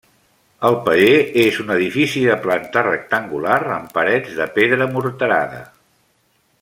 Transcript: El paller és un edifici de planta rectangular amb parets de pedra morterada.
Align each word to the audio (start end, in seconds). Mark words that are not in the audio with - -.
El 0.69 0.75
paller 0.85 1.17
és 1.41 1.59
un 1.63 1.67
edifici 1.75 2.23
de 2.29 2.37
planta 2.45 2.83
rectangular 2.87 3.59
amb 3.77 3.93
parets 3.99 4.41
de 4.41 4.49
pedra 4.57 4.89
morterada. 4.97 5.63